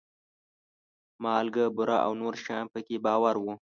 مالګه، 1.23 1.65
بوره 1.75 1.97
او 2.05 2.11
نور 2.21 2.35
شیان 2.43 2.65
په 2.73 2.79
کې 2.85 2.95
بار 3.05 3.35
وو. 3.39 3.53